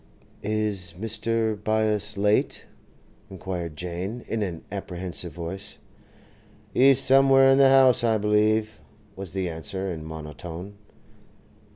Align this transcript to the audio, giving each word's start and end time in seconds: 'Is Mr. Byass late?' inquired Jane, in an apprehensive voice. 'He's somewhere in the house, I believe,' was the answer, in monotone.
'Is 0.41 0.95
Mr. 0.99 1.55
Byass 1.63 2.17
late?' 2.17 2.65
inquired 3.29 3.75
Jane, 3.77 4.25
in 4.27 4.41
an 4.41 4.63
apprehensive 4.71 5.31
voice. 5.31 5.77
'He's 6.73 6.99
somewhere 6.99 7.49
in 7.51 7.59
the 7.59 7.69
house, 7.69 8.03
I 8.03 8.17
believe,' 8.17 8.81
was 9.15 9.33
the 9.33 9.47
answer, 9.47 9.91
in 9.91 10.03
monotone. 10.03 10.73